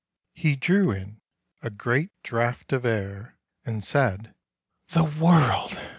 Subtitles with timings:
[0.33, 1.21] He drew in
[1.61, 4.33] a great draught of air, and said,"
[4.95, 5.79] The world